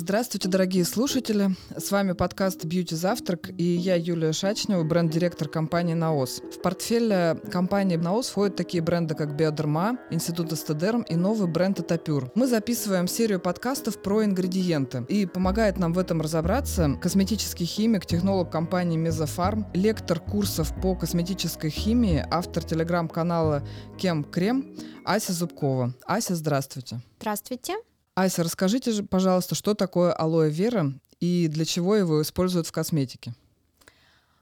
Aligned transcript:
Здравствуйте, 0.00 0.48
дорогие 0.48 0.84
слушатели. 0.84 1.56
С 1.76 1.90
вами 1.90 2.12
подкаст 2.12 2.64
«Бьюти 2.64 2.94
Завтрак» 2.94 3.50
и 3.58 3.64
я, 3.64 3.96
Юлия 3.96 4.32
Шачнева, 4.32 4.84
бренд-директор 4.84 5.48
компании 5.48 5.94
«Наос». 5.94 6.40
В 6.56 6.62
портфель 6.62 7.36
компании 7.50 7.96
«Наос» 7.96 8.28
входят 8.28 8.54
такие 8.54 8.80
бренды, 8.80 9.16
как 9.16 9.34
«Биодерма», 9.34 9.98
«Институт 10.12 10.52
Эстедерм» 10.52 11.02
и 11.02 11.16
новый 11.16 11.48
бренд 11.48 11.80
«Этапюр». 11.80 12.30
Мы 12.36 12.46
записываем 12.46 13.08
серию 13.08 13.40
подкастов 13.40 14.00
про 14.00 14.24
ингредиенты. 14.24 15.04
И 15.08 15.26
помогает 15.26 15.78
нам 15.78 15.92
в 15.92 15.98
этом 15.98 16.20
разобраться 16.20 16.96
косметический 17.02 17.66
химик, 17.66 18.06
технолог 18.06 18.52
компании 18.52 18.96
«Мезофарм», 18.96 19.66
лектор 19.74 20.20
курсов 20.20 20.72
по 20.80 20.94
косметической 20.94 21.70
химии, 21.70 22.24
автор 22.30 22.62
телеграм-канала 22.62 23.66
«Кем 23.98 24.22
Крем» 24.22 24.76
Ася 25.04 25.32
Зубкова. 25.32 25.92
Ася, 26.06 26.36
здравствуйте. 26.36 27.00
Здравствуйте. 27.18 27.74
Ася, 28.18 28.42
расскажите 28.42 28.90
же, 28.90 29.04
пожалуйста, 29.04 29.54
что 29.54 29.74
такое 29.74 30.12
алоэ 30.12 30.50
вера 30.50 30.92
и 31.20 31.46
для 31.46 31.64
чего 31.64 31.94
его 31.94 32.20
используют 32.20 32.66
в 32.66 32.72
косметике? 32.72 33.32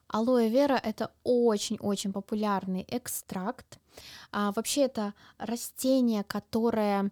Алоэ 0.09 0.49
вера 0.49 0.81
это 0.83 1.11
очень-очень 1.25 2.15
популярный 2.15 2.87
экстракт. 2.89 3.79
А, 4.33 4.53
вообще 4.53 4.85
это 4.85 5.13
растение, 5.37 6.25
которое 6.25 7.11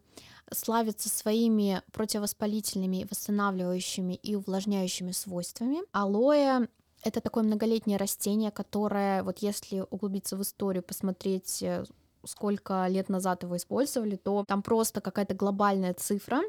славится 0.50 1.10
своими 1.10 1.82
противовоспалительными, 1.92 3.06
восстанавливающими 3.10 4.14
и 4.14 4.34
увлажняющими 4.34 5.12
свойствами. 5.12 5.80
Алоэ 5.92 6.66
это 7.02 7.20
такое 7.20 7.44
многолетнее 7.44 7.98
растение, 7.98 8.50
которое, 8.50 9.22
вот 9.22 9.40
если 9.40 9.84
углубиться 9.90 10.34
в 10.34 10.40
историю, 10.40 10.82
посмотреть 10.82 11.62
э, 11.62 11.84
сколько 12.26 12.86
лет 12.88 13.08
назад 13.08 13.42
его 13.42 13.56
использовали, 13.56 14.16
то 14.16 14.44
там 14.46 14.62
просто 14.62 15.00
какая-то 15.00 15.34
глобальная 15.34 15.94
цифра, 15.94 16.40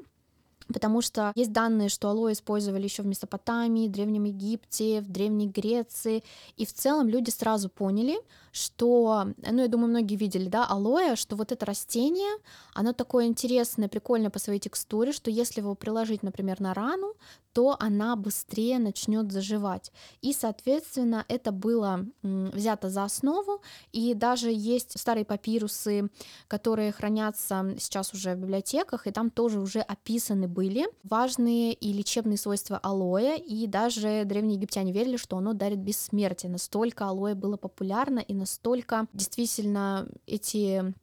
Потому 0.67 1.01
что 1.01 1.31
есть 1.35 1.51
данные, 1.51 1.89
что 1.89 2.09
алоэ 2.09 2.33
использовали 2.33 2.83
еще 2.83 3.03
в 3.03 3.05
Месопотамии, 3.05 3.87
в 3.87 3.91
Древнем 3.91 4.23
Египте, 4.23 5.01
в 5.01 5.11
Древней 5.11 5.47
Греции. 5.47 6.23
И 6.57 6.65
в 6.65 6.73
целом 6.73 7.07
люди 7.07 7.29
сразу 7.29 7.69
поняли, 7.69 8.17
что, 8.51 9.27
ну, 9.37 9.61
я 9.61 9.67
думаю, 9.67 9.89
многие 9.89 10.15
видели, 10.15 10.47
да, 10.47 10.65
алоэ, 10.65 11.15
что 11.17 11.35
вот 11.35 11.51
это 11.51 11.65
растение, 11.65 12.39
оно 12.73 12.93
такое 12.93 13.25
интересное, 13.25 13.89
прикольное 13.89 14.29
по 14.29 14.39
своей 14.39 14.59
текстуре, 14.59 15.11
что 15.11 15.29
если 15.29 15.61
его 15.61 15.75
приложить, 15.75 16.23
например, 16.23 16.61
на 16.61 16.73
рану, 16.73 17.13
то 17.53 17.77
она 17.79 18.15
быстрее 18.15 18.79
начнет 18.79 19.31
заживать. 19.31 19.91
И, 20.21 20.33
соответственно, 20.33 21.25
это 21.29 21.51
было 21.51 22.05
взято 22.21 22.89
за 22.89 23.03
основу, 23.03 23.61
и 23.93 24.13
даже 24.13 24.51
есть 24.51 24.99
старые 24.99 25.25
папирусы, 25.25 26.09
которые 26.47 26.91
хранятся 26.91 27.75
сейчас 27.79 28.13
уже 28.13 28.35
в 28.35 28.39
библиотеках, 28.39 29.07
и 29.07 29.11
там 29.11 29.29
тоже 29.29 29.59
уже 29.59 29.79
описаны 29.79 30.44
были 30.47 30.87
важные 31.03 31.73
и 31.73 31.93
лечебные 31.93 32.37
свойства 32.37 32.77
алоэ, 32.77 33.37
и 33.37 33.67
даже 33.67 34.23
древние 34.25 34.57
египтяне 34.57 34.91
верили, 34.91 35.17
что 35.17 35.37
оно 35.37 35.53
дарит 35.53 35.79
бессмертие. 35.79 36.51
Настолько 36.51 37.07
алоэ 37.07 37.35
было 37.35 37.57
популярно, 37.57 38.19
и 38.19 38.33
настолько 38.33 39.07
действительно 39.13 40.07
эти 40.27 40.93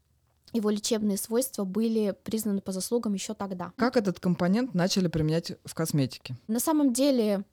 его 0.52 0.70
лечебные 0.70 1.16
свойства 1.16 1.64
были 1.64 2.14
признаны 2.24 2.60
по 2.60 2.72
заслугам 2.72 3.14
еще 3.14 3.34
тогда. 3.34 3.72
Как 3.76 3.96
этот 3.96 4.20
компонент 4.20 4.74
начали 4.74 5.08
применять 5.08 5.52
в 5.64 5.74
косметике? 5.74 6.36
На 6.46 6.60
самом 6.60 6.92
деле 6.92 7.44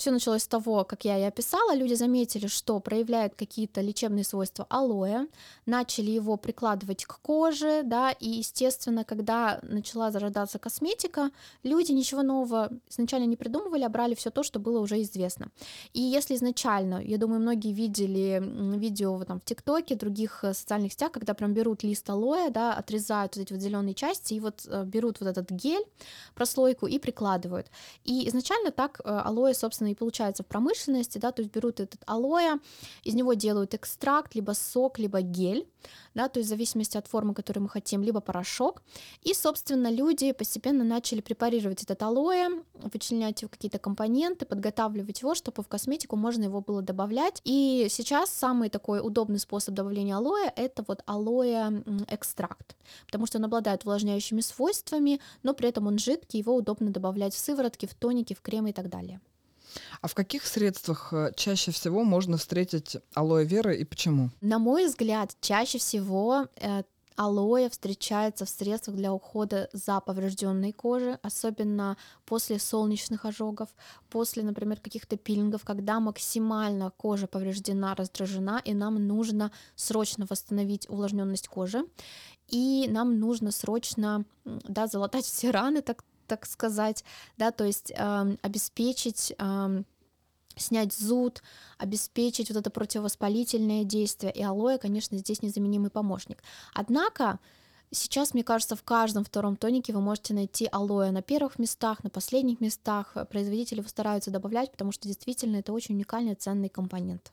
все 0.00 0.10
началось 0.10 0.44
с 0.44 0.48
того, 0.48 0.84
как 0.84 1.04
я 1.04 1.18
и 1.18 1.22
описала, 1.22 1.74
люди 1.74 1.92
заметили, 1.92 2.46
что 2.46 2.80
проявляет 2.80 3.34
какие-то 3.34 3.82
лечебные 3.82 4.24
свойства 4.24 4.66
алоэ, 4.70 5.26
начали 5.66 6.10
его 6.10 6.38
прикладывать 6.38 7.04
к 7.04 7.18
коже, 7.20 7.82
да, 7.84 8.10
и, 8.12 8.26
естественно, 8.26 9.04
когда 9.04 9.60
начала 9.62 10.10
зарождаться 10.10 10.58
косметика, 10.58 11.30
люди 11.62 11.92
ничего 11.92 12.22
нового 12.22 12.70
изначально 12.88 13.26
не 13.26 13.36
придумывали, 13.36 13.82
а 13.82 13.90
брали 13.90 14.14
все 14.14 14.30
то, 14.30 14.42
что 14.42 14.58
было 14.58 14.80
уже 14.80 15.02
известно. 15.02 15.50
И 15.92 16.00
если 16.00 16.34
изначально, 16.34 17.02
я 17.04 17.18
думаю, 17.18 17.40
многие 17.40 17.74
видели 17.74 18.42
видео 18.78 19.22
там, 19.24 19.38
в 19.38 19.44
ТикТоке, 19.44 19.96
других 19.96 20.44
э, 20.44 20.54
социальных 20.54 20.94
сетях, 20.94 21.12
когда 21.12 21.34
прям 21.34 21.52
берут 21.52 21.82
лист 21.82 22.08
алоэ, 22.08 22.48
да, 22.48 22.72
отрезают 22.72 23.36
вот 23.36 23.42
эти 23.42 23.52
вот 23.52 23.60
зеленые 23.60 23.92
части 23.92 24.32
и 24.32 24.40
вот 24.40 24.66
э, 24.66 24.84
берут 24.84 25.20
вот 25.20 25.28
этот 25.28 25.50
гель, 25.50 25.84
прослойку 26.34 26.86
и 26.86 26.98
прикладывают. 26.98 27.66
И 28.04 28.26
изначально 28.30 28.70
так 28.70 29.00
э, 29.04 29.08
алоэ, 29.10 29.52
собственно, 29.52 29.89
и 29.90 29.94
получается 29.94 30.42
в 30.42 30.46
промышленности, 30.46 31.18
да, 31.18 31.32
то 31.32 31.42
есть 31.42 31.52
берут 31.54 31.80
этот 31.80 32.02
алоэ, 32.06 32.58
из 33.04 33.14
него 33.14 33.34
делают 33.34 33.74
экстракт, 33.74 34.34
либо 34.34 34.52
сок, 34.52 34.98
либо 34.98 35.20
гель, 35.20 35.66
да, 36.14 36.28
то 36.28 36.38
есть 36.40 36.48
в 36.48 36.50
зависимости 36.50 36.96
от 36.96 37.06
формы, 37.06 37.34
которую 37.34 37.64
мы 37.64 37.68
хотим, 37.68 38.02
либо 38.02 38.20
порошок. 38.20 38.82
И, 39.22 39.34
собственно, 39.34 39.90
люди 39.90 40.32
постепенно 40.32 40.84
начали 40.84 41.20
препарировать 41.20 41.82
этот 41.82 42.02
алоэ, 42.02 42.48
вычленять 42.74 43.42
его 43.42 43.48
какие-то 43.48 43.78
компоненты, 43.78 44.44
подготавливать 44.44 45.22
его, 45.22 45.34
чтобы 45.34 45.62
в 45.62 45.68
косметику 45.68 46.16
можно 46.16 46.44
его 46.44 46.60
было 46.60 46.82
добавлять. 46.82 47.40
И 47.44 47.86
сейчас 47.90 48.30
самый 48.30 48.70
такой 48.70 49.00
удобный 49.00 49.38
способ 49.38 49.74
добавления 49.74 50.16
алоэ— 50.16 50.52
это 50.56 50.84
вот 50.86 51.02
алоэ 51.06 51.82
экстракт, 52.08 52.76
потому 53.06 53.26
что 53.26 53.38
он 53.38 53.44
обладает 53.44 53.82
увлажняющими 53.82 54.40
свойствами, 54.40 55.20
но 55.42 55.54
при 55.54 55.68
этом 55.68 55.86
он 55.86 55.98
жидкий, 55.98 56.40
его 56.40 56.56
удобно 56.56 56.90
добавлять 56.90 57.34
в 57.34 57.38
сыворотки, 57.38 57.86
в 57.86 57.94
тоники, 57.94 58.34
в 58.34 58.40
кремы 58.40 58.70
и 58.70 58.72
так 58.72 58.88
далее. 58.88 59.20
А 60.00 60.08
в 60.08 60.14
каких 60.14 60.46
средствах 60.46 61.12
э, 61.12 61.32
чаще 61.36 61.70
всего 61.70 62.04
можно 62.04 62.36
встретить 62.36 62.96
алоэ 63.14 63.44
вера 63.44 63.74
и 63.74 63.84
почему? 63.84 64.30
На 64.40 64.58
мой 64.58 64.86
взгляд, 64.86 65.36
чаще 65.40 65.78
всего 65.78 66.46
э, 66.56 66.82
алоэ 67.20 67.68
встречается 67.68 68.46
в 68.46 68.48
средствах 68.48 68.96
для 68.96 69.12
ухода 69.12 69.68
за 69.74 70.00
поврежденной 70.00 70.72
кожей, 70.72 71.16
особенно 71.22 71.98
после 72.24 72.58
солнечных 72.58 73.26
ожогов, 73.26 73.68
после, 74.08 74.42
например, 74.42 74.80
каких-то 74.80 75.18
пилингов, 75.18 75.64
когда 75.64 76.00
максимально 76.00 76.90
кожа 76.96 77.26
повреждена, 77.26 77.94
раздражена, 77.94 78.62
и 78.64 78.72
нам 78.72 79.06
нужно 79.06 79.52
срочно 79.76 80.26
восстановить 80.30 80.88
увлажненность 80.88 81.48
кожи, 81.48 81.84
и 82.48 82.88
нам 82.88 83.20
нужно 83.20 83.52
срочно 83.52 84.24
да, 84.44 84.86
залатать 84.86 85.26
все 85.26 85.50
раны, 85.50 85.82
так, 85.82 86.04
так 86.30 86.46
сказать, 86.46 87.04
да, 87.36 87.50
то 87.50 87.64
есть 87.64 87.90
э, 87.90 88.36
обеспечить 88.40 89.34
э, 89.36 89.82
снять 90.56 90.92
зуд, 90.94 91.42
обеспечить 91.76 92.48
вот 92.50 92.58
это 92.58 92.70
противовоспалительное 92.70 93.82
действие. 93.82 94.32
И 94.32 94.42
алоэ, 94.42 94.78
конечно, 94.78 95.18
здесь 95.18 95.42
незаменимый 95.42 95.90
помощник. 95.90 96.42
Однако 96.72 97.38
Сейчас, 97.92 98.34
мне 98.34 98.44
кажется, 98.44 98.76
в 98.76 98.84
каждом 98.84 99.24
втором 99.24 99.56
тонике 99.56 99.92
вы 99.92 100.00
можете 100.00 100.32
найти 100.32 100.68
алоэ 100.70 101.10
на 101.10 101.22
первых 101.22 101.58
местах, 101.58 102.04
на 102.04 102.10
последних 102.10 102.60
местах. 102.60 103.16
Производители 103.28 103.80
его 103.80 103.88
стараются 103.88 104.30
добавлять, 104.30 104.70
потому 104.70 104.92
что 104.92 105.08
действительно 105.08 105.56
это 105.56 105.72
очень 105.72 105.96
уникальный 105.96 106.36
ценный 106.36 106.68
компонент. 106.68 107.32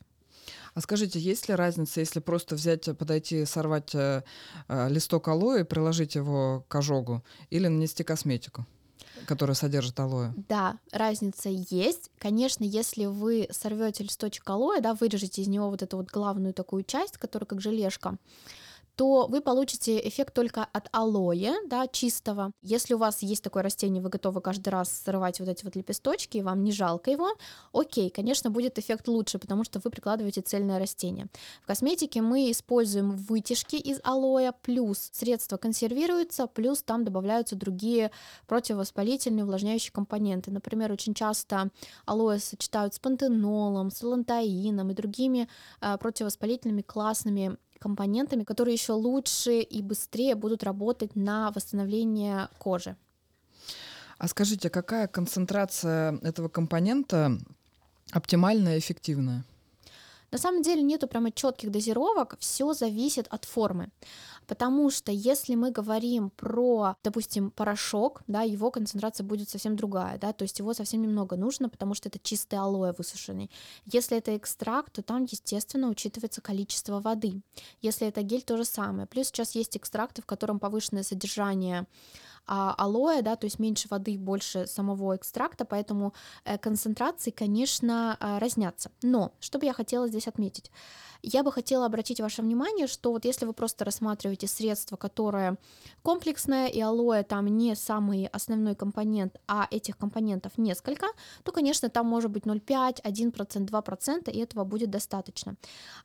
А 0.74 0.82
скажите, 0.82 1.20
есть 1.20 1.48
ли 1.48 1.54
разница, 1.54 2.00
если 2.00 2.20
просто 2.20 2.56
взять, 2.56 2.98
подойти, 2.98 3.46
сорвать 3.46 3.94
э, 3.94 4.24
э, 4.68 4.90
листок 4.90 5.28
алоэ 5.28 5.62
и 5.62 5.64
приложить 5.64 6.16
его 6.16 6.66
к 6.68 6.76
ожогу 6.76 7.24
или 7.52 7.68
нанести 7.68 8.04
косметику? 8.04 8.66
Которая 9.26 9.56
содержит 9.56 10.00
алоэ. 10.00 10.32
Да, 10.50 10.78
разница 10.92 11.50
есть. 11.50 12.12
Конечно, 12.20 12.64
если 12.64 13.06
вы 13.06 13.48
сорвете 13.52 14.04
листочек 14.04 14.50
алоэ, 14.50 14.82
да, 14.82 14.94
вырежете 14.94 15.42
из 15.42 15.48
него 15.48 15.70
вот 15.70 15.82
эту 15.82 15.98
вот 15.98 16.10
главную 16.10 16.54
такую 16.54 16.84
часть, 16.84 17.18
которая 17.18 17.48
как 17.48 17.62
желешка, 17.62 18.18
то 18.98 19.28
вы 19.28 19.42
получите 19.42 20.06
эффект 20.08 20.34
только 20.34 20.68
от 20.74 20.90
алоэ, 20.92 21.54
да, 21.68 21.88
чистого. 21.88 22.52
Если 22.64 22.96
у 22.96 22.98
вас 22.98 23.22
есть 23.22 23.44
такое 23.44 23.62
растение, 23.62 24.02
вы 24.02 24.10
готовы 24.10 24.42
каждый 24.42 24.70
раз 24.70 24.90
срывать 25.06 25.40
вот 25.40 25.48
эти 25.48 25.64
вот 25.64 25.76
лепесточки, 25.76 26.38
и 26.38 26.42
вам 26.42 26.64
не 26.64 26.72
жалко 26.72 27.12
его, 27.12 27.30
окей, 27.74 28.10
конечно, 28.10 28.50
будет 28.50 28.80
эффект 28.80 29.08
лучше, 29.08 29.38
потому 29.38 29.64
что 29.64 29.80
вы 29.84 29.92
прикладываете 29.92 30.42
цельное 30.42 30.80
растение. 30.80 31.28
В 31.62 31.68
косметике 31.68 32.24
мы 32.24 32.50
используем 32.50 33.12
вытяжки 33.12 33.76
из 33.76 34.00
алоэ, 34.04 34.52
плюс 34.64 35.12
средства 35.14 35.58
консервируются, 35.58 36.48
плюс 36.48 36.82
там 36.82 37.06
добавляются 37.06 37.56
другие 37.56 38.10
противовоспалительные 38.48 39.44
увлажняющие 39.44 39.92
компоненты. 39.92 40.50
Например, 40.50 40.92
очень 40.92 41.14
часто 41.14 41.70
алоэ 42.08 42.40
сочетают 42.40 42.96
с 42.96 43.00
пантенолом, 43.00 43.92
с 43.92 44.02
лантаином 44.02 44.90
и 44.90 44.96
другими 44.96 45.48
э, 45.82 45.98
противовоспалительными 46.00 46.82
классными 46.82 47.58
компонентами, 47.78 48.44
которые 48.44 48.74
еще 48.74 48.94
лучше 48.94 49.60
и 49.60 49.82
быстрее 49.82 50.36
будут 50.36 50.64
работать 50.64 51.16
на 51.16 51.52
восстановление 51.52 52.50
кожи. 52.58 52.96
А 54.18 54.28
скажите, 54.28 54.70
какая 54.70 55.08
концентрация 55.08 56.18
этого 56.24 56.50
компонента 56.50 57.38
оптимальная 58.12 58.78
и 58.78 58.80
эффективная? 58.80 59.46
На 60.32 60.38
самом 60.38 60.62
деле 60.62 60.82
нету 60.82 61.08
прямо 61.08 61.32
четких 61.32 61.72
дозировок, 61.72 62.36
все 62.40 62.74
зависит 62.74 63.28
от 63.30 63.46
формы. 63.46 63.90
Потому 64.46 64.90
что 64.90 65.12
если 65.12 65.56
мы 65.56 65.72
говорим 65.72 66.30
про, 66.30 66.96
допустим, 67.04 67.52
порошок, 67.52 68.24
да, 68.28 68.42
его 68.42 68.72
концентрация 68.72 69.26
будет 69.26 69.50
совсем 69.50 69.76
другая, 69.76 70.18
да, 70.18 70.32
то 70.34 70.44
есть 70.44 70.60
его 70.60 70.74
совсем 70.74 71.02
немного 71.02 71.36
нужно, 71.36 71.70
потому 71.70 71.94
что 71.94 72.10
это 72.10 72.20
чистый 72.20 72.56
алоэ 72.56 72.94
высушенный. 72.98 73.52
Если 73.86 74.18
это 74.18 74.36
экстракт, 74.38 74.94
то 74.94 75.02
там, 75.02 75.24
естественно, 75.24 75.90
учитывается 75.90 76.42
количество 76.42 77.00
воды. 77.02 77.42
Если 77.82 78.08
это 78.08 78.22
гель, 78.22 78.44
то 78.44 78.58
же 78.58 78.66
самое. 78.66 79.08
Плюс 79.08 79.28
сейчас 79.28 79.56
есть 79.56 79.76
экстракты, 79.76 80.22
в 80.22 80.26
котором 80.26 80.60
повышенное 80.60 81.04
содержание 81.04 81.86
а 82.48 82.74
алоэ, 82.78 83.22
да, 83.22 83.36
то 83.36 83.46
есть 83.46 83.60
меньше 83.60 83.88
воды, 83.90 84.18
больше 84.18 84.68
самого 84.68 85.16
экстракта, 85.16 85.66
поэтому 85.66 86.14
э, 86.46 86.58
концентрации, 86.58 87.32
конечно, 87.32 88.18
э, 88.20 88.38
разнятся. 88.40 88.92
Но 89.02 89.34
что 89.40 89.60
бы 89.60 89.66
я 89.66 89.74
хотела 89.74 90.08
здесь 90.08 90.28
отметить? 90.28 90.72
Я 91.30 91.44
бы 91.44 91.52
хотела 91.52 91.86
обратить 91.86 92.22
ваше 92.22 92.42
внимание, 92.42 92.88
что 92.88 93.12
вот 93.12 93.26
если 93.26 93.46
вы 93.46 93.52
просто 93.52 93.84
рассматриваете 93.84 94.48
средство, 94.48 94.96
которое 94.96 95.58
комплексное, 96.02 96.68
и 96.68 96.80
алоэ 96.80 97.24
там 97.24 97.48
не 97.48 97.76
самый 97.76 98.28
основной 98.28 98.76
компонент, 98.76 99.36
а 99.46 99.68
этих 99.70 99.98
компонентов 99.98 100.54
несколько, 100.58 101.08
то, 101.44 101.52
конечно, 101.52 101.90
там 101.90 102.08
может 102.08 102.32
быть 102.32 102.44
0,5, 102.44 103.02
1%, 103.04 103.68
2%, 103.68 104.32
и 104.32 104.40
этого 104.40 104.64
будет 104.64 104.90
достаточно. 104.90 105.56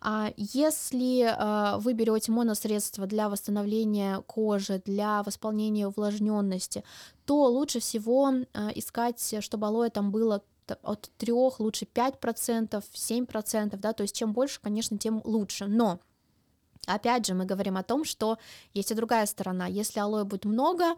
А 0.01 0.33
если 0.37 1.23
э, 1.23 1.79
вы 1.79 1.93
берете 1.93 2.33
моносредство 2.33 3.07
для 3.07 3.29
восстановления 3.29 4.23
кожи, 4.23 4.83
для 4.85 5.23
восполнения 5.23 5.87
увлажненности, 5.87 6.83
то 7.27 7.45
лучше 7.45 7.79
всего 7.79 8.33
э, 8.33 8.71
искать, 8.75 9.37
чтобы 9.41 9.69
алоэ 9.69 9.91
там 9.91 10.11
было 10.11 10.43
от 10.83 11.11
3, 11.19 11.33
лучше 11.33 11.87
5%, 11.87 12.83
7%, 12.95 13.77
да, 13.77 13.93
то 13.93 14.03
есть 14.03 14.17
чем 14.17 14.33
больше, 14.33 14.61
конечно, 14.61 14.99
тем 14.99 15.21
лучше, 15.25 15.67
но 15.67 16.01
Опять 16.87 17.27
же, 17.27 17.35
мы 17.35 17.45
говорим 17.45 17.77
о 17.77 17.85
том, 17.85 18.05
что 18.05 18.39
есть 18.75 18.91
и 18.91 18.95
другая 18.95 19.27
сторона. 19.27 19.67
Если 19.67 20.01
алоэ 20.01 20.25
будет 20.25 20.45
много, 20.45 20.97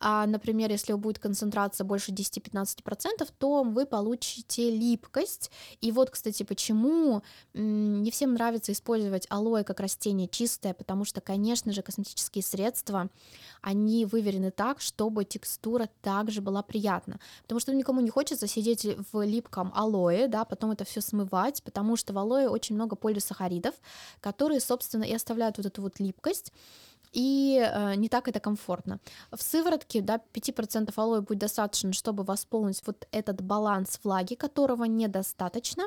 а, 0.00 0.26
например, 0.26 0.70
если 0.70 0.92
будет 0.92 1.18
концентрация 1.18 1.84
больше 1.84 2.12
10-15%, 2.12 3.28
то 3.38 3.62
вы 3.62 3.86
получите 3.86 4.70
липкость. 4.70 5.50
И 5.80 5.92
вот, 5.92 6.10
кстати, 6.10 6.42
почему 6.42 7.22
не 7.54 8.10
всем 8.10 8.34
нравится 8.34 8.72
использовать 8.72 9.26
алоэ 9.30 9.64
как 9.64 9.80
растение 9.80 10.28
чистое, 10.28 10.74
потому 10.74 11.04
что, 11.04 11.20
конечно 11.20 11.72
же, 11.72 11.82
косметические 11.82 12.42
средства, 12.42 13.08
они 13.60 14.04
выверены 14.04 14.50
так, 14.50 14.80
чтобы 14.80 15.24
текстура 15.24 15.88
также 16.02 16.40
была 16.40 16.62
приятна. 16.62 17.18
Потому 17.42 17.60
что 17.60 17.74
никому 17.74 18.00
не 18.00 18.10
хочется 18.10 18.46
сидеть 18.46 18.86
в 19.12 19.24
липком 19.24 19.72
алоэ, 19.74 20.28
да, 20.28 20.44
потом 20.44 20.70
это 20.70 20.84
все 20.84 21.00
смывать, 21.00 21.62
потому 21.62 21.96
что 21.96 22.12
в 22.12 22.18
алоэ 22.18 22.48
очень 22.48 22.74
много 22.74 22.96
полисахаридов, 22.96 23.74
которые, 24.20 24.60
собственно, 24.60 25.04
и 25.04 25.14
оставляют 25.14 25.56
вот 25.56 25.66
эту 25.66 25.82
вот 25.82 25.98
липкость 25.98 26.52
и 27.12 27.58
э, 27.60 27.94
не 27.96 28.08
так 28.08 28.28
это 28.28 28.40
комфортно. 28.40 29.00
В 29.32 29.42
сыворотке 29.42 30.00
да, 30.00 30.20
5% 30.32 30.92
алоэ 30.96 31.20
будет 31.20 31.38
достаточно, 31.38 31.92
чтобы 31.92 32.24
восполнить 32.24 32.82
вот 32.86 33.06
этот 33.12 33.40
баланс 33.40 34.00
влаги, 34.02 34.34
которого 34.34 34.84
недостаточно, 34.84 35.84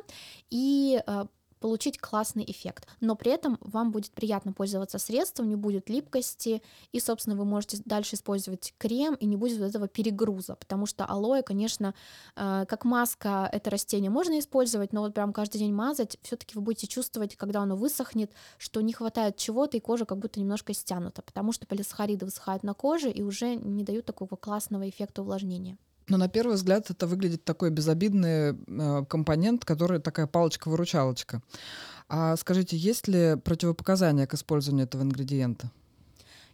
и 0.49 1.01
э, 1.05 1.25
получить 1.61 1.99
классный 1.99 2.43
эффект. 2.45 2.87
Но 2.99 3.15
при 3.15 3.31
этом 3.31 3.57
вам 3.61 3.91
будет 3.91 4.11
приятно 4.11 4.51
пользоваться 4.51 4.97
средством, 4.97 5.47
не 5.47 5.55
будет 5.55 5.89
липкости, 5.89 6.61
и, 6.91 6.99
собственно, 6.99 7.37
вы 7.37 7.45
можете 7.45 7.77
дальше 7.85 8.15
использовать 8.15 8.73
крем, 8.77 9.13
и 9.13 9.25
не 9.25 9.37
будет 9.37 9.59
вот 9.59 9.69
этого 9.69 9.87
перегруза, 9.87 10.55
потому 10.55 10.85
что 10.87 11.05
алоэ, 11.05 11.43
конечно, 11.43 11.93
э, 12.35 12.65
как 12.67 12.83
маска 12.83 13.47
это 13.51 13.69
растение 13.69 14.09
можно 14.09 14.39
использовать, 14.39 14.91
но 14.91 15.01
вот 15.01 15.13
прям 15.13 15.31
каждый 15.31 15.59
день 15.59 15.73
мазать, 15.73 16.17
все 16.23 16.35
таки 16.35 16.55
вы 16.55 16.61
будете 16.61 16.87
чувствовать, 16.87 17.35
когда 17.37 17.61
оно 17.61 17.75
высохнет, 17.75 18.31
что 18.57 18.81
не 18.81 18.91
хватает 18.91 19.37
чего-то, 19.37 19.77
и 19.77 19.79
кожа 19.79 20.05
как 20.05 20.17
будто 20.17 20.39
немножко 20.39 20.73
стянута, 20.73 21.21
потому 21.21 21.51
что 21.51 21.67
полисахариды 21.67 22.25
высыхают 22.25 22.63
на 22.63 22.73
коже 22.73 23.11
и 23.11 23.21
уже 23.21 23.55
не 23.55 23.83
дают 23.83 24.05
такого 24.05 24.35
классного 24.35 24.89
эффекта 24.89 25.21
увлажнения. 25.21 25.77
Но 26.11 26.17
на 26.17 26.27
первый 26.27 26.55
взгляд 26.55 26.89
это 26.89 27.07
выглядит 27.07 27.45
такой 27.45 27.69
безобидный 27.69 28.51
э, 28.51 29.05
компонент, 29.05 29.63
который 29.63 30.01
такая 30.01 30.27
палочка-выручалочка. 30.27 31.41
А 32.09 32.35
скажите, 32.35 32.75
есть 32.75 33.07
ли 33.07 33.37
противопоказания 33.37 34.27
к 34.27 34.33
использованию 34.33 34.87
этого 34.87 35.03
ингредиента? 35.03 35.71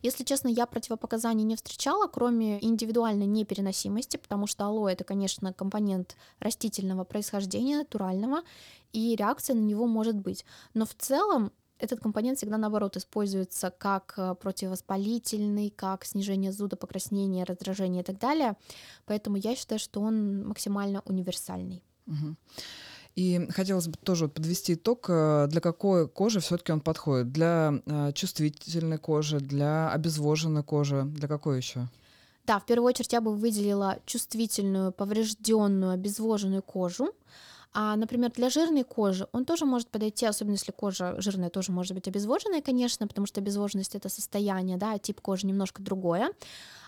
Если 0.04 0.24
честно, 0.24 0.48
я 0.48 0.68
противопоказаний 0.68 1.44
не 1.44 1.56
встречала, 1.56 2.06
кроме 2.06 2.64
индивидуальной 2.64 3.26
непереносимости, 3.26 4.18
потому 4.18 4.46
что 4.46 4.66
алоэ 4.66 4.94
это, 4.94 5.04
конечно, 5.04 5.52
компонент 5.54 6.18
растительного 6.40 7.04
происхождения, 7.04 7.80
натурального, 7.80 8.44
и 8.94 9.16
реакция 9.16 9.56
на 9.56 9.62
него 9.62 9.88
может 9.88 10.18
быть. 10.18 10.46
Но 10.76 10.86
в 10.86 10.94
целом 10.94 11.52
этот 11.80 12.00
компонент 12.00 12.38
всегда 12.38 12.58
наоборот 12.58 12.98
используется 12.98 13.70
как 13.70 14.14
э, 14.18 14.36
противовоспалительный, 14.36 15.70
как 15.70 16.06
снижение 16.06 16.52
зуда, 16.52 16.76
покраснения, 16.76 17.44
раздражения 17.44 18.02
и 18.02 18.06
так 18.06 18.20
далее. 18.20 18.56
Поэтому 19.06 19.38
я 19.38 19.56
считаю, 19.56 19.80
что 19.80 20.02
он 20.02 20.48
максимально 20.48 21.02
универсальный. 21.06 21.84
Угу. 22.08 22.36
И 23.16 23.48
хотелось 23.50 23.88
бы 23.88 23.98
тоже 23.98 24.28
подвести 24.28 24.76
итог, 24.76 25.06
э, 25.10 25.48
для 25.50 25.60
какой 25.60 26.08
кожи 26.08 26.40
все-таки 26.40 26.72
он 26.72 26.82
подходит? 26.82 27.32
Для 27.32 27.82
э, 27.86 28.12
чувствительной 28.14 29.00
кожи, 29.00 29.40
для 29.40 29.92
обезвоженной 29.92 30.64
кожи, 30.64 31.04
для 31.04 31.28
какой 31.28 31.58
еще? 31.58 31.88
Да, 32.46 32.60
в 32.60 32.66
первую 32.66 32.88
очередь 32.88 33.12
я 33.14 33.20
бы 33.20 33.36
выделила 33.36 34.00
чувствительную, 34.06 34.92
поврежденную, 34.92 35.92
обезвоженную 35.92 36.62
кожу. 36.62 37.14
А, 37.80 37.96
например, 37.96 38.32
для 38.32 38.50
жирной 38.50 38.84
кожи 38.84 39.28
он 39.34 39.46
тоже 39.46 39.66
может 39.66 39.90
подойти, 39.90 40.26
особенно 40.26 40.54
если 40.54 40.72
кожа 40.72 41.14
жирная 41.22 41.52
тоже 41.52 41.72
может 41.72 41.94
быть 41.94 42.08
обезвоженная, 42.08 42.60
конечно, 42.64 43.08
потому 43.08 43.28
что 43.28 43.40
обезвоженность 43.40 43.94
это 43.94 44.10
состояние, 44.10 44.78
да, 44.78 44.98
тип 44.98 45.22
кожи 45.22 45.46
немножко 45.46 45.84
другое. 45.84 46.32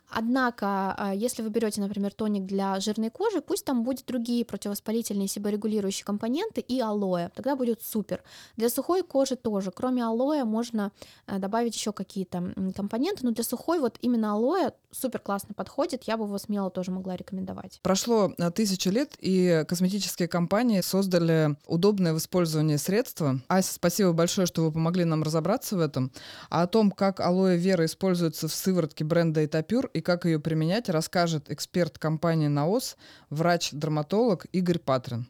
Однако, 0.10 0.96
а, 0.98 1.14
если 1.14 1.42
вы 1.42 1.50
берете, 1.50 1.82
например, 1.82 2.14
тоник 2.14 2.46
для 2.46 2.80
жирной 2.80 3.10
кожи, 3.10 3.42
пусть 3.42 3.66
там 3.66 3.84
будет 3.84 4.06
другие 4.06 4.44
противовоспалительные 4.46 5.28
себорегулирующие 5.28 6.06
компоненты 6.06 6.62
и 6.62 6.80
алоэ, 6.80 7.30
тогда 7.36 7.56
будет 7.56 7.82
супер. 7.84 8.24
Для 8.58 8.70
сухой 8.70 9.04
кожи 9.04 9.36
тоже, 9.36 9.72
кроме 9.72 10.04
алоэ 10.04 10.44
можно 10.44 10.92
э, 11.28 11.38
добавить 11.38 11.76
еще 11.76 11.92
какие-то 11.92 12.54
компоненты, 12.76 13.26
но 13.26 13.32
для 13.32 13.44
сухой 13.44 13.80
вот 13.80 13.98
именно 14.02 14.34
алоэ 14.34 14.72
супер 14.92 15.20
классно 15.20 15.54
подходит, 15.54 16.04
я 16.04 16.18
бы 16.18 16.26
его 16.26 16.38
смело 16.38 16.72
тоже 16.72 16.92
могла 16.92 17.16
рекомендовать. 17.16 17.80
Прошло 17.84 18.34
э, 18.38 18.52
тысячу 18.52 18.90
лет, 18.90 19.16
и 19.20 19.64
косметические 19.68 20.28
компании 20.28 20.82
создали 20.82 21.56
удобное 21.68 22.14
в 22.14 22.18
использовании 22.18 22.78
средства. 22.78 23.40
Ася, 23.48 23.74
спасибо 23.74 24.14
большое, 24.14 24.48
что 24.48 24.64
вы 24.64 24.72
помогли 24.72 25.06
нам 25.06 25.24
разобраться 25.24 25.76
в 25.76 25.80
этом. 25.80 26.12
А 26.50 26.64
о 26.64 26.68
том, 26.68 26.92
как 26.92 27.20
алоэ 27.20 27.58
вера 27.58 27.86
используется 27.86 28.48
в 28.48 28.54
сыворотке 28.54 29.04
бренда 29.04 29.46
Этапюр 29.46 29.90
как 30.02 30.26
ее 30.26 30.40
применять, 30.40 30.90
расскажет 30.90 31.50
эксперт 31.52 31.98
компании 31.98 32.48
«Наос», 32.48 32.98
врач-дерматолог 33.30 34.46
Игорь 34.52 34.80
Патрин. 34.80 35.30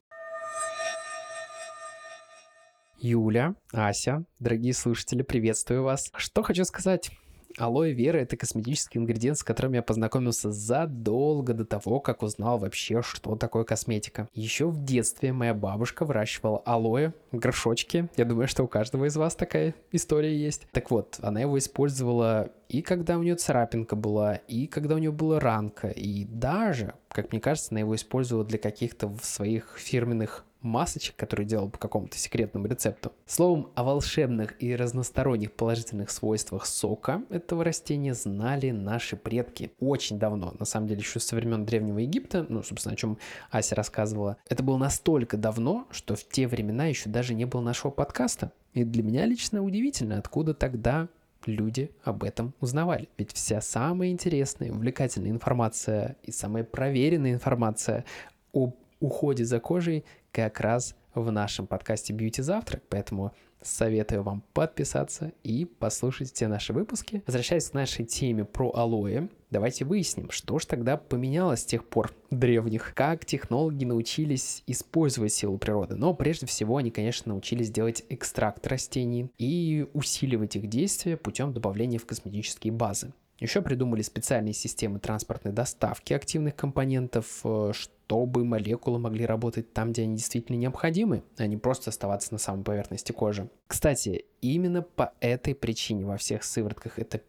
Юля, 2.97 3.55
Ася, 3.71 4.25
дорогие 4.39 4.73
слушатели, 4.73 5.21
приветствую 5.21 5.83
вас. 5.83 6.11
Что 6.17 6.43
хочу 6.43 6.65
сказать? 6.65 7.11
Алоэ 7.57 7.91
вера— 7.91 8.17
это 8.19 8.37
косметический 8.37 8.99
ингредиент, 8.99 9.37
с 9.37 9.43
которым 9.43 9.73
я 9.73 9.81
познакомился 9.81 10.51
задолго 10.51 11.53
до 11.53 11.65
того, 11.65 11.99
как 11.99 12.21
узнал 12.21 12.57
вообще, 12.57 13.01
что 13.01 13.35
такое 13.35 13.63
косметика. 13.63 14.27
Еще 14.33 14.67
в 14.67 14.83
детстве 14.83 15.33
моя 15.33 15.53
бабушка 15.53 16.05
выращивала 16.05 16.59
алоэ 16.65 17.13
горшочке. 17.31 18.09
Я 18.17 18.25
думаю, 18.25 18.47
что 18.47 18.63
у 18.63 18.67
каждого 18.67 19.05
из 19.05 19.15
вас 19.15 19.35
такая 19.35 19.73
история 19.91 20.37
есть. 20.37 20.67
Так 20.71 20.91
вот, 20.91 21.19
она 21.21 21.41
его 21.41 21.57
использовала 21.57 22.51
и 22.69 22.83
когда 22.83 23.17
у 23.17 23.23
нее 23.23 23.35
царапинка 23.35 23.95
была, 23.95 24.35
и 24.35 24.67
когда 24.67 24.93
у 24.93 24.99
нее 24.99 25.11
была 25.11 25.39
ранка, 25.39 25.87
и 25.87 26.25
даже, 26.25 26.93
как 27.09 27.31
мне 27.31 27.41
кажется, 27.41 27.69
она 27.71 27.79
его 27.79 27.95
использовала 27.95 28.45
для 28.45 28.59
каких-то 28.59 29.11
своих 29.23 29.75
фирменных 29.77 30.45
масочек, 30.61 31.15
которые 31.15 31.47
делал 31.47 31.69
по 31.69 31.77
какому-то 31.77 32.17
секретному 32.17 32.67
рецепту. 32.67 33.11
Словом, 33.25 33.71
о 33.75 33.83
волшебных 33.83 34.61
и 34.61 34.75
разносторонних 34.75 35.53
положительных 35.53 36.09
свойствах 36.11 36.65
сока 36.65 37.23
этого 37.29 37.63
растения 37.63 38.13
знали 38.13 38.71
наши 38.71 39.15
предки 39.15 39.71
очень 39.79 40.19
давно. 40.19 40.53
На 40.59 40.65
самом 40.65 40.87
деле, 40.87 40.99
еще 40.99 41.19
со 41.19 41.35
времен 41.35 41.65
Древнего 41.65 41.99
Египта, 41.99 42.45
ну, 42.49 42.63
собственно, 42.63 42.93
о 42.93 42.97
чем 42.97 43.17
Ася 43.51 43.75
рассказывала. 43.75 44.37
Это 44.47 44.63
было 44.63 44.77
настолько 44.77 45.37
давно, 45.37 45.87
что 45.91 46.15
в 46.15 46.27
те 46.27 46.47
времена 46.47 46.85
еще 46.85 47.09
даже 47.09 47.33
не 47.33 47.45
было 47.45 47.61
нашего 47.61 47.91
подкаста. 47.91 48.51
И 48.73 48.83
для 48.83 49.03
меня 49.03 49.25
лично 49.25 49.63
удивительно, 49.63 50.17
откуда 50.17 50.53
тогда 50.53 51.07
люди 51.45 51.91
об 52.03 52.23
этом 52.23 52.53
узнавали. 52.59 53.07
Ведь 53.17 53.31
вся 53.31 53.61
самая 53.61 54.09
интересная, 54.09 54.71
увлекательная 54.71 55.31
информация 55.31 56.17
и 56.23 56.31
самая 56.31 56.63
проверенная 56.63 57.33
информация 57.33 58.05
об 58.53 58.75
уходе 58.99 59.45
за 59.45 59.59
кожей 59.59 60.05
как 60.31 60.59
раз 60.59 60.95
в 61.13 61.31
нашем 61.31 61.67
подкасте 61.67 62.13
Beauty 62.13 62.41
Завтрак, 62.41 62.83
поэтому 62.89 63.33
советую 63.61 64.23
вам 64.23 64.43
подписаться 64.53 65.33
и 65.43 65.65
послушать 65.65 66.33
все 66.33 66.47
наши 66.47 66.73
выпуски. 66.73 67.23
Возвращаясь 67.25 67.69
к 67.69 67.73
нашей 67.73 68.05
теме 68.05 68.45
про 68.45 68.71
алоэ, 68.73 69.27
давайте 69.49 69.85
выясним, 69.85 70.31
что 70.31 70.59
же 70.59 70.67
тогда 70.67 70.97
поменялось 70.97 71.61
с 71.61 71.65
тех 71.65 71.85
пор 71.85 72.13
древних, 72.31 72.93
как 72.95 73.25
технологи 73.25 73.85
научились 73.85 74.63
использовать 74.67 75.33
силу 75.33 75.57
природы. 75.57 75.95
Но 75.95 76.13
прежде 76.13 76.45
всего 76.45 76.77
они, 76.77 76.91
конечно, 76.91 77.33
научились 77.33 77.71
делать 77.71 78.05
экстракт 78.09 78.65
растений 78.67 79.29
и 79.37 79.87
усиливать 79.93 80.55
их 80.55 80.67
действие 80.67 81.17
путем 81.17 81.53
добавления 81.53 81.99
в 81.99 82.05
косметические 82.05 82.71
базы. 82.71 83.13
Еще 83.39 83.61
придумали 83.61 84.01
специальные 84.01 84.53
системы 84.53 84.99
транспортной 84.99 85.53
доставки 85.53 86.11
активных 86.11 86.55
компонентов, 86.55 87.39
э, 87.45 87.71
чтобы 88.09 88.43
молекулы 88.43 88.97
могли 88.97 89.23
работать 89.23 89.71
там, 89.71 89.91
где 89.91 90.01
они 90.01 90.15
действительно 90.15 90.55
необходимы, 90.55 91.21
а 91.37 91.45
не 91.45 91.57
просто 91.57 91.91
оставаться 91.91 92.33
на 92.33 92.39
самой 92.39 92.63
поверхности 92.63 93.11
кожи. 93.11 93.51
Кстати, 93.67 94.25
именно 94.41 94.81
по 94.81 95.13
этой 95.19 95.53
причине 95.53 96.05
во 96.05 96.17
всех 96.17 96.43
сыворотках 96.43 96.97
это 96.97 97.19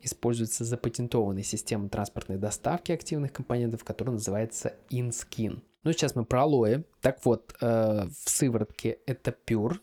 используется 0.00 0.64
запатентованная 0.64 1.42
система 1.42 1.88
транспортной 1.88 2.38
доставки 2.38 2.92
активных 2.92 3.32
компонентов, 3.32 3.82
которая 3.82 4.14
называется 4.14 4.74
InSkin. 4.90 5.60
Ну, 5.82 5.92
сейчас 5.92 6.14
мы 6.14 6.24
про 6.24 6.42
алоэ. 6.42 6.84
Так 7.00 7.24
вот, 7.24 7.56
э, 7.60 8.04
в 8.06 8.30
сыворотке 8.30 8.98
это 9.06 9.34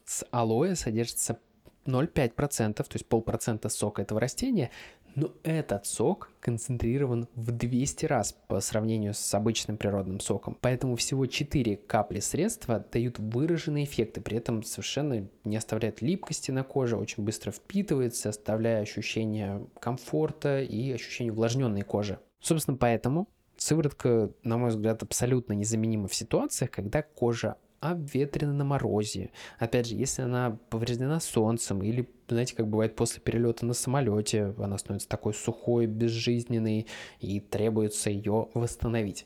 с 0.06 0.26
алоэ 0.32 0.76
содержится 0.76 1.38
0,5%, 1.86 2.74
то 2.76 2.86
есть 2.94 3.06
полпроцента 3.08 3.68
сока 3.68 4.04
этого 4.04 4.22
растения, 4.22 4.72
но 5.16 5.32
этот 5.44 5.86
сок 5.86 6.32
концентрирован 6.40 7.28
в 7.36 7.52
200 7.52 8.06
раз 8.06 8.36
по 8.48 8.60
сравнению 8.60 9.14
с 9.14 9.34
обычным 9.34 9.78
природным 9.78 10.20
соком. 10.20 10.58
Поэтому 10.62 10.96
всего 10.96 11.26
4 11.26 11.78
капли 11.78 12.20
средства 12.20 12.86
дают 12.92 13.18
выраженные 13.20 13.86
эффекты, 13.86 14.22
при 14.22 14.38
этом 14.38 14.64
совершенно 14.64 15.28
не 15.44 15.58
оставляют 15.58 16.02
липкости 16.02 16.52
на 16.52 16.64
коже, 16.64 16.98
очень 16.98 17.24
быстро 17.24 17.52
впитывается, 17.52 18.30
оставляя 18.30 18.82
ощущение 18.82 19.66
комфорта 19.80 20.62
и 20.62 20.92
ощущение 20.92 21.34
увлажненной 21.34 21.82
кожи. 21.82 22.20
Собственно, 22.40 22.78
поэтому 22.78 23.28
сыворотка, 23.58 24.32
на 24.44 24.58
мой 24.58 24.70
взгляд, 24.70 25.02
абсолютно 25.02 25.54
незаменима 25.54 26.08
в 26.08 26.16
ситуациях, 26.16 26.72
когда 26.72 27.02
кожа 27.02 27.56
обветрена 27.92 28.54
на 28.54 28.64
морозе. 28.64 29.32
Опять 29.60 29.88
же, 29.88 29.96
если 29.96 30.22
она 30.22 30.58
повреждена 30.70 31.20
солнцем 31.20 31.82
или, 31.84 32.10
знаете, 32.28 32.56
как 32.56 32.68
бывает 32.68 32.96
после 32.96 33.22
перелета 33.22 33.66
на 33.66 33.74
самолете, 33.74 34.54
она 34.58 34.78
становится 34.78 35.10
такой 35.10 35.34
сухой, 35.34 35.86
безжизненной 35.86 36.88
и 37.20 37.40
требуется 37.40 38.10
ее 38.10 38.50
восстановить. 38.54 39.26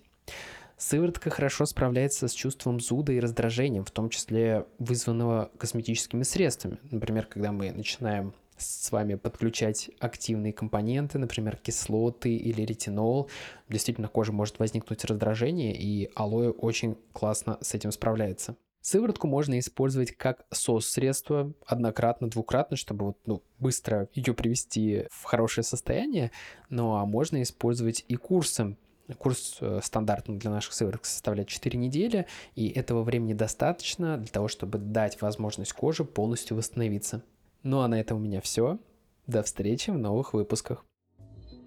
Сыворотка 0.78 1.30
хорошо 1.30 1.66
справляется 1.66 2.30
с 2.30 2.32
чувством 2.32 2.80
зуда 2.80 3.12
и 3.12 3.20
раздражением, 3.20 3.84
в 3.84 3.92
том 3.92 4.10
числе 4.10 4.66
вызванного 4.78 5.52
косметическими 5.58 6.24
средствами. 6.24 6.78
Например, 6.90 7.26
когда 7.26 7.52
мы 7.52 7.72
начинаем 7.72 8.34
с 8.60 8.92
вами 8.92 9.16
подключать 9.16 9.90
активные 10.00 10.54
компоненты, 10.54 11.18
например, 11.18 11.58
кислоты 11.58 12.36
или 12.36 12.62
ретинол, 12.62 13.30
действительно 13.70 14.08
кожа 14.08 14.32
может 14.32 14.60
возникнуть 14.60 15.06
раздражение, 15.06 15.76
и 15.76 16.12
алоэ 16.16 16.50
очень 16.50 16.98
классно 17.14 17.58
с 17.62 17.74
этим 17.74 17.92
справляется. 17.92 18.56
Сыворотку 18.82 19.28
можно 19.28 19.60
использовать 19.60 20.12
как 20.12 20.46
сос-средство 20.52 21.54
однократно, 21.66 22.30
двукратно, 22.30 22.78
чтобы 22.78 23.08
вот, 23.08 23.18
ну, 23.26 23.44
быстро 23.60 24.08
ее 24.14 24.34
привести 24.34 25.06
в 25.12 25.24
хорошее 25.26 25.66
состояние. 25.66 26.32
Ну 26.70 26.96
а 26.96 27.06
можно 27.06 27.42
использовать 27.42 28.06
и 28.08 28.16
курсом. 28.16 28.78
Курс 29.18 29.58
э, 29.60 29.80
стандартный 29.84 30.38
для 30.38 30.52
наших 30.52 30.74
сывороток 30.74 31.06
составляет 31.06 31.50
4 31.50 31.78
недели, 31.78 32.28
и 32.56 32.70
этого 32.70 33.04
времени 33.04 33.34
достаточно 33.34 34.18
для 34.18 34.28
того, 34.28 34.48
чтобы 34.48 34.78
дать 34.78 35.20
возможность 35.20 35.74
коже 35.74 36.06
полностью 36.06 36.56
восстановиться. 36.56 37.24
Ну 37.64 37.82
а 37.82 37.88
на 37.88 38.00
этом 38.00 38.18
у 38.18 38.22
меня 38.22 38.42
все. 38.42 38.80
До 39.28 39.44
встречи 39.44 39.90
в 39.90 39.98
новых 39.98 40.34
выпусках. 40.34 40.86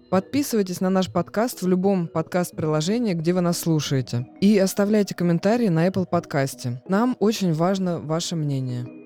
Подписывайтесь 0.09 0.79
на 0.79 0.89
наш 0.89 1.11
подкаст 1.11 1.63
в 1.63 1.67
любом 1.67 2.07
подкаст-приложении, 2.07 3.13
где 3.13 3.33
вы 3.33 3.41
нас 3.41 3.57
слушаете. 3.57 4.27
И 4.41 4.57
оставляйте 4.59 5.15
комментарии 5.15 5.69
на 5.69 5.87
Apple 5.87 6.05
подкасте. 6.05 6.83
Нам 6.87 7.17
очень 7.19 7.53
важно 7.53 7.99
ваше 7.99 8.35
мнение. 8.35 9.02